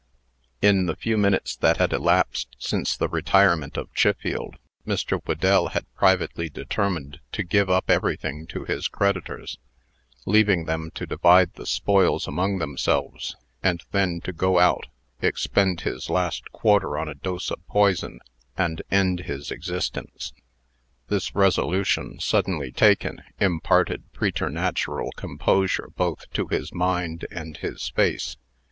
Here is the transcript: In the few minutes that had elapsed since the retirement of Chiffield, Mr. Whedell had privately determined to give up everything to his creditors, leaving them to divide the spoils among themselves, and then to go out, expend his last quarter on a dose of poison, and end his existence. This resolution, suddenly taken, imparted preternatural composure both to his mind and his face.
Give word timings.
In 0.63 0.87
the 0.87 0.95
few 0.95 1.15
minutes 1.15 1.55
that 1.57 1.77
had 1.77 1.93
elapsed 1.93 2.55
since 2.57 2.97
the 2.97 3.07
retirement 3.07 3.77
of 3.77 3.93
Chiffield, 3.93 4.55
Mr. 4.83 5.21
Whedell 5.27 5.73
had 5.73 5.85
privately 5.93 6.49
determined 6.49 7.19
to 7.33 7.43
give 7.43 7.69
up 7.69 7.87
everything 7.87 8.47
to 8.47 8.65
his 8.65 8.87
creditors, 8.87 9.59
leaving 10.25 10.65
them 10.65 10.89
to 10.95 11.05
divide 11.05 11.53
the 11.53 11.67
spoils 11.67 12.27
among 12.27 12.57
themselves, 12.57 13.35
and 13.61 13.83
then 13.91 14.19
to 14.21 14.33
go 14.33 14.57
out, 14.57 14.87
expend 15.21 15.81
his 15.81 16.09
last 16.09 16.51
quarter 16.51 16.97
on 16.97 17.07
a 17.07 17.13
dose 17.13 17.51
of 17.51 17.59
poison, 17.67 18.21
and 18.57 18.81
end 18.89 19.25
his 19.25 19.51
existence. 19.51 20.33
This 21.09 21.35
resolution, 21.35 22.19
suddenly 22.19 22.71
taken, 22.71 23.21
imparted 23.39 24.11
preternatural 24.13 25.11
composure 25.11 25.89
both 25.95 26.25
to 26.33 26.47
his 26.47 26.73
mind 26.73 27.27
and 27.29 27.55
his 27.57 27.89
face. 27.89 28.35